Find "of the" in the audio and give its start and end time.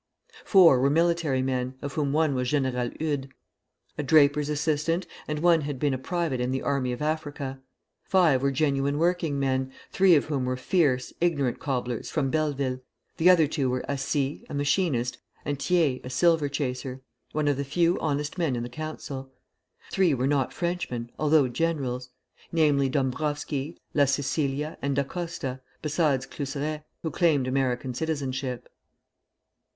17.47-17.63